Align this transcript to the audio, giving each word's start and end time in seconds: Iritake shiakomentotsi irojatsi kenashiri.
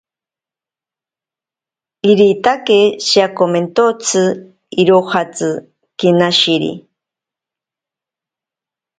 Iritake 2.11 2.79
shiakomentotsi 3.07 4.21
irojatsi 4.81 5.47
kenashiri. 5.99 6.71